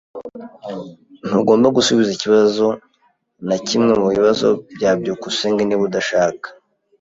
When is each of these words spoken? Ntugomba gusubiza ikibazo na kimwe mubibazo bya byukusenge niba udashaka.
Ntugomba 1.27 1.67
gusubiza 1.77 2.09
ikibazo 2.13 2.65
na 3.47 3.55
kimwe 3.67 3.93
mubibazo 4.03 4.47
bya 4.75 4.91
byukusenge 4.99 5.61
niba 5.65 5.83
udashaka. 5.89 6.47